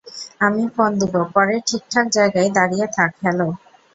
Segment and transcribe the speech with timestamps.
[0.41, 3.47] আমি ফোন দিবো পরে ঠিক ঠাক জায়গায় দাঁড়িয়ে থাক হ্যাঁলো?